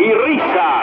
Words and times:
y 0.00 0.12
risa. 0.14 0.82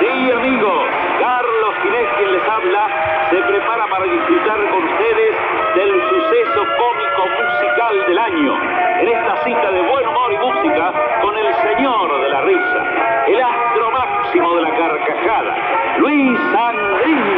Sí, 0.00 0.30
amigos, 0.30 0.84
Carlos 1.18 1.74
Ginés, 1.82 2.08
quien 2.18 2.32
les 2.32 2.48
habla, 2.48 2.86
se 3.30 3.36
prepara 3.36 3.86
para 3.86 4.04
disfrutar 4.04 4.68
con 4.70 4.84
ustedes 4.84 5.36
del 5.76 6.02
suceso 6.10 6.66
cómico 6.76 7.28
musical 7.42 8.06
del 8.06 8.18
año. 8.18 8.54
En 9.00 9.08
esta 9.08 9.36
cita 9.44 9.70
de 9.70 9.80
buen 9.82 10.06
humor 10.08 10.32
y 10.32 10.38
música 10.38 10.92
con 11.22 11.36
el 11.36 11.54
señor 11.54 12.20
de 12.20 12.28
la 12.28 12.40
risa, 12.42 13.24
el 13.28 13.42
astro 13.42 13.90
máximo 13.90 14.54
de 14.56 14.62
la 14.62 14.76
carcajada, 14.76 15.56
Luis 15.98 16.38
Andrín. 16.54 17.31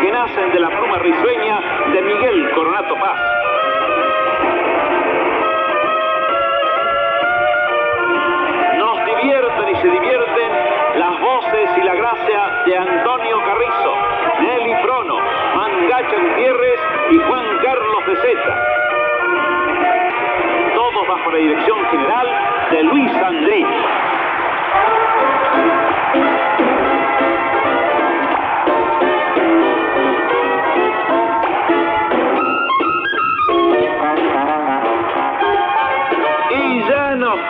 Que 0.00 0.10
nacen 0.10 0.52
de 0.52 0.60
la 0.60 0.68
pluma 0.70 0.98
risueña 0.98 1.60
de 1.92 2.02
Miguel 2.02 2.50
Coronato 2.52 2.96
Paz. 2.96 3.20
Nos 8.78 9.04
divierten 9.04 9.68
y 9.68 9.76
se 9.76 9.88
divierten 9.88 10.52
las 10.96 11.20
voces 11.20 11.70
y 11.76 11.80
la 11.82 11.94
gracia 11.94 12.62
de 12.66 12.76
Antonio 12.76 13.38
Carrizo, 13.44 13.94
Nelly 14.40 14.74
Prono, 14.82 15.18
Mangacha 15.54 16.16
Gutiérrez 16.16 16.80
y 17.10 17.18
Juan 17.18 17.44
Carlos 17.62 18.06
de 18.06 18.16
Zeta. 18.16 18.66
Todos 20.74 21.08
bajo 21.08 21.30
la 21.30 21.38
dirección 21.38 21.84
general 21.86 22.26
de 22.72 22.82
Luis 22.82 23.14
Andrés. 23.14 23.65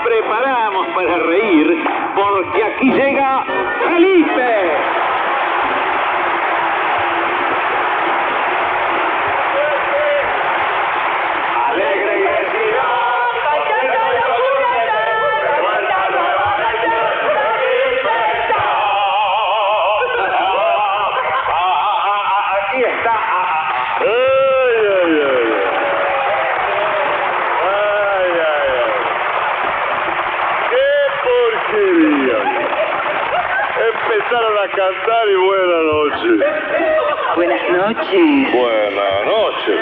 Preparamos 0.07 0.87
para 0.95 1.19
reír 1.19 1.85
porque 2.15 2.63
aquí 2.63 2.91
llega 2.93 3.45
Felipe. 3.89 5.06
Empezaron 34.27 34.59
a 34.59 34.69
cantar 34.69 35.29
y 35.29 35.35
buenas 35.37 35.83
noches. 35.85 36.47
Buenas 37.37 37.71
noches. 37.71 38.53
Buenas 38.53 39.25
noches. 39.25 39.81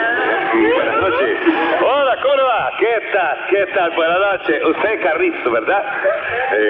Buenas 0.75 0.97
noches. 1.00 1.38
Hola, 1.81 2.16
Córdoba. 2.21 2.71
¿Qué 2.78 3.00
tal? 3.10 3.47
¿Qué 3.49 3.66
tal? 3.75 3.91
Buenas 3.93 4.21
noches. 4.21 4.65
Usted 4.66 4.91
es 4.91 5.00
Carrizo, 5.00 5.50
¿verdad? 5.50 5.82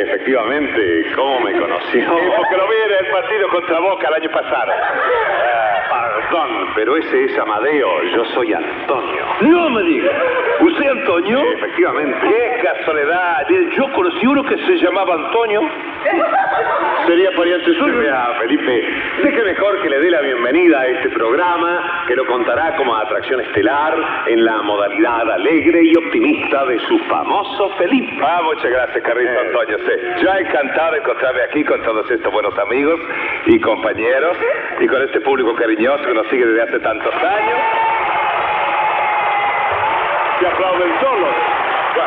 efectivamente, 0.05 1.13
¿cómo 1.17 1.41
me 1.41 1.53
conoció? 1.59 2.01
Sí, 2.01 2.31
porque 2.37 2.57
lo 2.57 2.69
vi 2.69 2.77
en 2.77 3.07
el 3.07 3.13
partido 3.13 3.49
contra 3.49 3.81
Boca 3.81 4.09
el 4.09 4.15
año 4.23 4.31
pasado. 4.31 4.73
Perdón, 5.91 6.69
pero 6.77 6.97
ese 6.97 7.25
es 7.25 7.39
Amadeo, 7.39 8.03
yo 8.05 8.25
soy 8.27 8.53
Antonio. 8.53 9.24
No 9.41 9.71
me 9.71 9.83
diga. 9.83 10.11
¿Usted 10.61 10.87
Antonio? 10.89 11.41
Sí, 11.41 11.47
efectivamente. 11.57 12.17
Qué 12.23 12.63
casualidad. 12.63 13.47
Yo 13.77 13.93
conocí 13.93 14.27
uno 14.27 14.45
que 14.45 14.57
se 14.59 14.77
llamaba 14.79 15.15
Antonio. 15.15 15.61
¿Sería 17.07 17.31
pariente 17.37 17.75
suyo? 17.75 17.99
Vea, 17.99 18.29
Felipe, 18.41 18.89
deje 19.23 19.43
mejor 19.45 19.83
que 19.83 19.91
le 19.91 19.99
dé 20.01 20.11
la 20.11 20.21
bienvenida 20.23 20.81
a 20.81 20.87
este 20.87 21.11
programa 21.11 22.05
que 22.07 22.17
lo 22.17 22.25
contará 22.27 22.75
como 22.77 22.97
atracción 22.97 23.41
estelar 23.41 23.95
en 24.27 24.45
la 24.45 24.63
modalidad 24.63 25.31
alegre 25.31 25.83
y 25.85 25.97
optimista 25.97 26.65
de 26.67 26.79
su 26.81 26.99
famoso 27.01 27.71
Felipe. 27.77 28.17
Ah, 28.25 28.41
muchas 28.45 28.71
gracias, 28.71 29.03
Carrito 29.05 29.31
Eh. 29.31 29.47
Antonio. 29.47 29.79
Sí. 29.79 30.25
Ya 30.25 30.39
encantado 30.39 30.93
de 30.93 30.99
encontrarme 30.99 31.43
aquí 31.43 31.65
con 31.65 31.83
todos 31.83 32.11
estos 32.11 32.33
buenos 32.33 32.57
amigos 32.59 32.99
y 33.47 33.61
compañeros 33.61 34.37
y 34.81 34.87
con 34.87 35.03
este 35.03 35.21
público 35.21 35.55
cariñoso 35.57 36.05
que 36.05 36.15
nos 36.15 36.27
sigue 36.29 36.47
desde 36.47 36.63
hace 36.63 36.79
tantos 36.81 37.15
años. 37.15 37.59
Se 40.45 40.51
aplauden. 40.51 40.91
Va. 40.93 42.07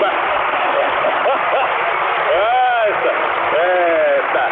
Va. 0.00 0.10
Está. 4.18 4.46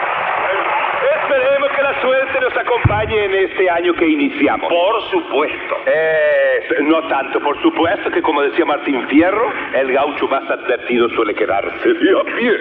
Esperemos 1.23 1.69
que 1.77 1.83
la 1.83 2.01
suerte 2.01 2.41
nos 2.41 2.57
acompañe 2.57 3.25
en 3.25 3.35
este 3.35 3.71
año 3.71 3.95
que 3.95 4.07
iniciamos. 4.09 4.69
Por 4.69 5.03
supuesto. 5.11 5.77
Eh, 5.87 6.61
no 6.83 7.03
tanto, 7.09 7.41
por 7.41 7.61
supuesto 7.63 8.11
que 8.11 8.21
como 8.21 8.43
decía 8.43 8.65
Martín 8.65 9.07
Fierro, 9.09 9.53
el 9.75 9.93
gaucho 9.93 10.27
más 10.29 10.43
advertido 10.51 11.09
suele 11.11 11.35
quedarse 11.35 11.89
de 11.89 12.21
a 12.21 12.25
pie. 12.25 12.53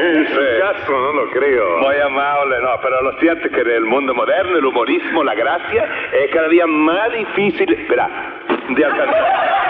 En 0.00 0.26
su 0.28 0.34
Sí. 0.34 0.46
caso 0.60 0.90
no 0.92 1.12
lo 1.12 1.30
creo. 1.30 1.78
Muy 1.78 1.96
amable, 2.00 2.56
no, 2.62 2.70
pero 2.82 3.00
lo 3.02 3.12
cierto 3.20 3.46
es 3.46 3.52
que 3.54 3.60
en 3.60 3.70
el 3.70 3.84
mundo 3.84 4.12
moderno 4.14 4.58
el 4.58 4.64
humorismo, 4.64 5.22
la 5.24 5.34
gracia, 5.34 5.88
es 6.12 6.30
cada 6.32 6.48
día 6.48 6.66
más 6.66 7.12
difícil, 7.12 7.72
espera, 7.72 8.08
de 8.74 8.84
alcanzar. 8.84 9.67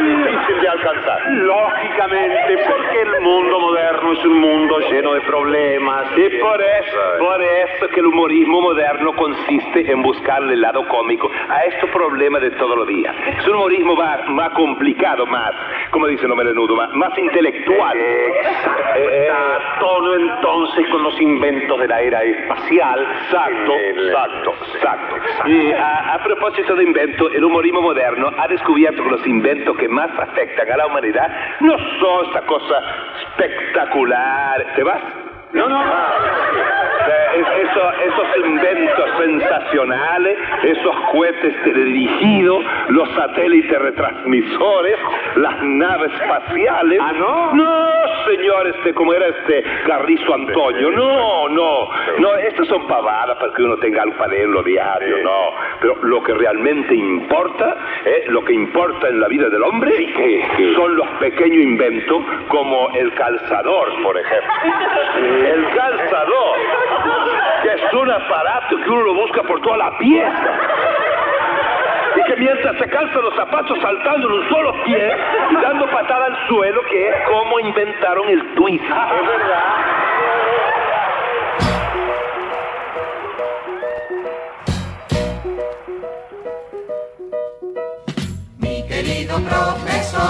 Difícil 0.00 0.60
de 0.60 0.68
alcanzar. 0.68 1.20
Lógicamente, 1.32 2.58
porque 2.66 3.00
el 3.02 3.20
mundo 3.22 3.60
moderno 3.60 4.12
es 4.12 4.24
un 4.24 4.40
mundo 4.40 4.78
lleno 4.90 5.14
de 5.14 5.20
problemas. 5.22 6.06
Y 6.16 6.38
por 6.38 6.60
eso, 6.60 6.98
por 7.18 7.42
eso 7.42 7.88
que 7.88 8.00
el 8.00 8.06
humorismo 8.06 8.60
moderno 8.62 9.12
consiste 9.14 9.90
en 9.90 10.02
buscarle 10.02 10.54
el 10.54 10.60
lado 10.60 10.86
cómico 10.88 11.30
a 11.48 11.64
estos 11.64 11.90
problemas 11.90 12.40
de 12.42 12.50
todos 12.52 12.76
los 12.76 12.86
días. 12.86 13.14
Es 13.38 13.46
un 13.46 13.56
humorismo 13.56 13.94
más, 13.94 14.26
más 14.28 14.50
complicado, 14.50 15.26
más, 15.26 15.52
como 15.90 16.06
dice 16.06 16.26
el 16.26 16.34
menudo, 16.34 16.76
más, 16.76 16.92
más 16.94 17.16
intelectual. 17.18 17.96
Eh, 17.96 18.32
Está 18.96 19.78
todo 19.80 20.14
entonces 20.16 20.88
con 20.90 21.02
los 21.02 21.20
inventos 21.20 21.78
de 21.80 21.88
la 21.88 22.00
era 22.00 22.22
espacial. 22.22 23.06
Exacto, 23.24 23.72
exacto, 23.74 24.54
exacto. 24.74 25.48
Y 25.48 25.72
a, 25.72 26.14
a 26.14 26.22
propósito 26.24 26.74
de 26.74 26.84
invento, 26.84 27.30
el 27.30 27.44
humorismo 27.44 27.82
moderno 27.82 28.30
ha 28.38 28.48
descubierto 28.48 29.02
que 29.02 29.10
los 29.10 29.26
inventos 29.26 29.76
que 29.76 29.88
más 29.90 30.10
afectan 30.18 30.70
a 30.72 30.76
la 30.78 30.86
humanidad 30.86 31.28
no 31.60 31.76
son 32.00 32.26
esta 32.26 32.40
cosa 32.42 32.74
espectacular. 33.22 34.64
¿Te 34.76 34.82
vas? 34.82 35.00
No, 35.52 35.68
no. 35.68 35.80
Eh, 35.82 37.40
es- 37.40 37.68
eso- 37.70 37.92
esos 38.04 38.46
inventos 38.46 39.10
sensacionales, 39.18 40.38
esos 40.62 40.94
cohetes 41.12 41.54
teledirigidos, 41.64 42.64
los 42.90 43.08
satélites 43.14 43.78
retransmisores, 43.80 44.96
las 45.36 45.60
naves 45.62 46.12
espaciales. 46.12 47.00
Ah, 47.02 47.12
¿no? 47.18 47.52
No, 47.54 47.90
señor, 48.30 48.66
este, 48.68 48.94
como 48.94 49.12
era 49.12 49.26
este 49.28 49.62
Carrizo 49.86 50.34
Antonio. 50.34 50.90
No, 50.90 51.48
no, 51.48 51.88
no, 52.18 52.36
estas 52.36 52.66
son 52.68 52.86
pavadas 52.86 53.36
para 53.38 53.52
que 53.52 53.62
uno 53.62 53.76
tenga 53.78 54.02
algo 54.02 54.16
para 54.16 54.32
leerlo 54.32 54.62
diario, 54.62 55.18
no. 55.22 55.52
Pero 55.80 55.96
lo 56.02 56.22
que 56.22 56.34
realmente 56.34 56.94
importa, 56.94 57.76
eh, 58.04 58.24
lo 58.28 58.44
que 58.44 58.52
importa 58.52 59.08
en 59.08 59.20
la 59.20 59.28
vida 59.28 59.48
del 59.48 59.62
hombre, 59.62 59.90
son 60.74 60.96
los 60.96 61.08
pequeños 61.20 61.62
inventos 61.62 62.22
como 62.48 62.90
el 62.94 63.12
calzador, 63.14 64.02
por 64.02 64.18
ejemplo. 64.18 64.52
El 65.46 65.64
calzador, 65.74 66.56
que 67.62 67.68
es 67.68 67.94
un 67.94 68.10
aparato 68.10 68.76
que 68.76 68.90
uno 68.90 69.02
lo 69.02 69.14
busca 69.14 69.42
por 69.42 69.60
toda 69.60 69.76
la 69.76 69.98
pieza. 69.98 70.79
Y 72.16 72.22
que 72.24 72.36
mientras 72.36 72.76
se 72.76 72.88
calzan 72.88 73.22
los 73.22 73.34
zapatos 73.34 73.78
saltando 73.80 74.28
en 74.28 74.34
un 74.34 74.48
solo 74.48 74.84
pie 74.84 75.16
y 75.50 75.54
dando 75.56 75.86
patada 75.90 76.26
al 76.26 76.48
suelo, 76.48 76.82
que 76.88 77.08
es 77.08 77.14
como 77.28 77.60
inventaron 77.60 78.28
el 78.28 78.54
twist. 78.54 78.84
Es 78.84 78.90
verdad. 78.90 79.64
Mi 88.58 88.86
querido 88.88 89.36
profesor, 89.36 90.20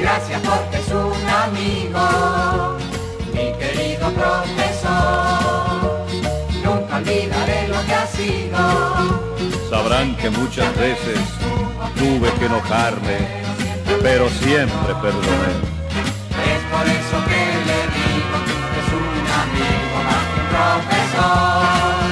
gracias 0.00 0.40
porque 0.40 0.76
es 0.76 0.92
un 0.92 1.28
amigo. 1.28 2.35
Que 10.14 10.30
muchas 10.30 10.74
veces 10.76 11.18
tuve 11.96 12.30
que 12.38 12.46
enojarme, 12.46 13.18
pero 14.02 14.28
siempre 14.30 14.94
perdoné. 15.02 15.52
Es 16.46 16.62
por 16.70 16.86
eso 16.86 17.16
que 17.28 17.40
le 17.68 17.80
digo 17.96 18.36
que 18.46 18.54
es 18.80 18.90
un 19.02 19.24
amigo 19.42 19.96
más 20.06 20.24
que 20.30 20.38
un 20.40 20.48
profesor. 20.54 22.06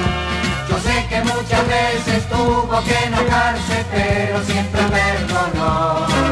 Yo 0.69 0.75
sé 0.79 0.95
que 1.09 1.19
muchas 1.23 1.67
veces 1.67 2.29
tuvo 2.29 2.83
que 2.83 2.97
enojarse, 3.05 3.85
pero 3.91 4.43
siempre 4.43 4.81
perdonó. 4.83 6.24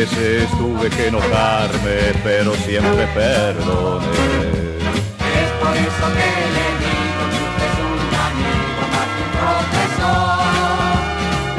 Veces 0.00 0.48
tuve 0.56 0.88
que 0.88 1.08
enojarme, 1.08 2.14
pero 2.24 2.54
siempre 2.54 3.06
perdoné. 3.08 4.06
Es 5.36 5.50
por 5.60 5.76
eso 5.76 6.06
que 6.16 6.30
le 6.56 6.66
digo 6.80 7.22
que 7.30 7.40
usted 7.48 7.68
es 7.68 7.76
un 7.90 8.08
amigo 8.28 8.82
más 8.94 9.08
que 9.12 9.20
un 9.26 9.32
profesor. 9.40 10.40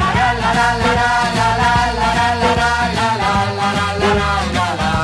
La 0.00 0.08
la 0.16 0.50
la 0.58 0.68
la 0.82 1.06
la 1.38 1.48
la 1.52 1.70
la 1.70 1.86
la 1.86 2.10
la 2.12 2.26
la 2.26 2.30
la 2.32 2.48
la 2.72 3.08
la 3.08 3.10
la 3.12 3.38
la 3.58 3.68
la 3.72 4.08
la 4.18 4.32
la 4.56 4.68
la. 4.80 4.94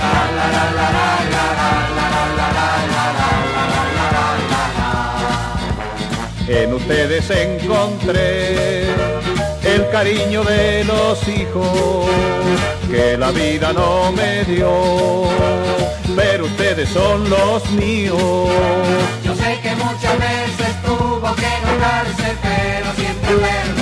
La 0.00 0.14
la 0.36 0.46
la 0.54 0.64
la 0.76 0.88
la 0.92 1.08
la 1.32 1.46
la 1.52 2.06
la 2.06 2.18
la 2.18 2.48
la 2.48 2.68
la 2.92 3.06
la 3.06 3.06
la 3.12 3.28
la 3.52 3.86
la 4.14 4.26
la 4.52 4.64
la. 4.78 4.90
En 6.62 6.68
ustedes 6.74 7.26
encontré 7.30 9.11
el 9.82 9.90
cariño 9.90 10.44
de 10.44 10.84
los 10.84 11.28
hijos 11.28 12.06
que 12.90 13.16
la 13.16 13.30
vida 13.30 13.72
no 13.72 14.12
me 14.12 14.44
dio, 14.44 15.24
pero 16.14 16.44
ustedes 16.44 16.88
son 16.88 17.28
los 17.28 17.68
míos. 17.70 18.18
Yo 19.24 19.34
sé 19.34 19.58
que 19.62 19.74
muchas 19.76 20.18
veces 20.18 20.82
tuvo 20.84 21.34
que 21.34 21.46
enojarse, 21.46 22.36
pero 22.42 22.92
siempre 22.96 23.34
perdonó. 23.36 23.81